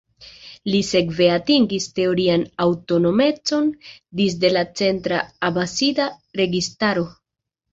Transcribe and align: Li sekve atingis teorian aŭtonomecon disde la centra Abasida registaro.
Li 0.69 0.77
sekve 0.85 1.25
atingis 1.33 1.85
teorian 1.99 2.45
aŭtonomecon 2.65 3.67
disde 4.23 4.53
la 4.57 4.65
centra 4.81 5.21
Abasida 5.51 6.09
registaro. 6.43 7.07